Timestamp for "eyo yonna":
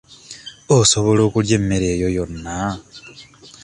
1.95-2.57